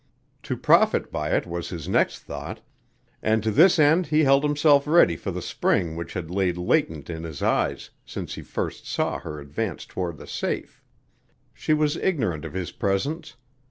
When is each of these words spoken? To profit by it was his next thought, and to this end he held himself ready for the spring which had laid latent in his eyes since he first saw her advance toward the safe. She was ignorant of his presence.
To 0.41 0.57
profit 0.57 1.11
by 1.11 1.29
it 1.29 1.45
was 1.45 1.69
his 1.69 1.87
next 1.87 2.23
thought, 2.23 2.59
and 3.21 3.43
to 3.43 3.51
this 3.51 3.77
end 3.77 4.07
he 4.07 4.23
held 4.23 4.41
himself 4.43 4.87
ready 4.87 5.15
for 5.15 5.29
the 5.29 5.43
spring 5.43 5.95
which 5.95 6.15
had 6.15 6.31
laid 6.31 6.57
latent 6.57 7.07
in 7.07 7.23
his 7.23 7.43
eyes 7.43 7.91
since 8.03 8.33
he 8.33 8.41
first 8.41 8.87
saw 8.87 9.19
her 9.19 9.39
advance 9.39 9.85
toward 9.85 10.17
the 10.17 10.25
safe. 10.25 10.81
She 11.53 11.75
was 11.75 11.97
ignorant 11.97 12.45
of 12.45 12.53
his 12.53 12.71
presence. 12.71 13.35